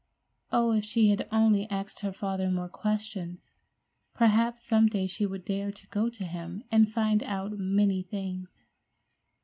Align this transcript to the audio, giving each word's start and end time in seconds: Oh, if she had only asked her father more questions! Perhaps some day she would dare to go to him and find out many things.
Oh, 0.51 0.71
if 0.71 0.83
she 0.83 1.09
had 1.09 1.27
only 1.31 1.69
asked 1.69 1.99
her 1.99 2.11
father 2.11 2.49
more 2.49 2.69
questions! 2.69 3.51
Perhaps 4.15 4.63
some 4.63 4.87
day 4.87 5.05
she 5.05 5.27
would 5.27 5.45
dare 5.45 5.71
to 5.71 5.87
go 5.89 6.09
to 6.09 6.25
him 6.25 6.63
and 6.71 6.91
find 6.91 7.21
out 7.21 7.51
many 7.59 8.01
things. 8.01 8.63